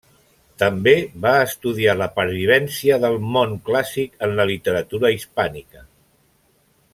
[0.61, 0.93] També
[1.25, 5.85] va estudiar la pervivència del món clàssic en la literatura hispànica.